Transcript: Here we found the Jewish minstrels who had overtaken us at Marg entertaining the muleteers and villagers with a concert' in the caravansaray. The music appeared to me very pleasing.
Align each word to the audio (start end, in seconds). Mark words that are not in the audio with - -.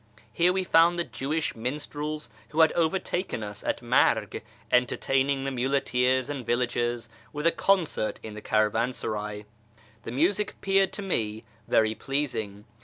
Here 0.33 0.51
we 0.51 0.63
found 0.63 0.95
the 0.97 1.03
Jewish 1.03 1.55
minstrels 1.55 2.31
who 2.49 2.61
had 2.61 2.71
overtaken 2.71 3.43
us 3.43 3.63
at 3.63 3.83
Marg 3.83 4.41
entertaining 4.71 5.43
the 5.43 5.51
muleteers 5.51 6.27
and 6.27 6.43
villagers 6.43 7.07
with 7.31 7.45
a 7.45 7.51
concert' 7.51 8.19
in 8.23 8.33
the 8.33 8.41
caravansaray. 8.41 9.45
The 10.01 10.11
music 10.11 10.53
appeared 10.53 10.91
to 10.93 11.03
me 11.03 11.43
very 11.67 11.93
pleasing. 11.93 12.65